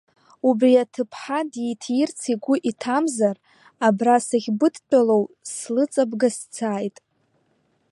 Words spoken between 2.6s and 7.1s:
иҭамзар, абра сахьбыдтәалоу слыҵабга сцааит!